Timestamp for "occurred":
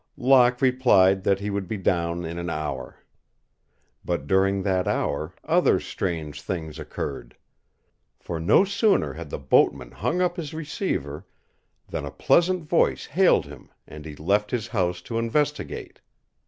6.79-7.37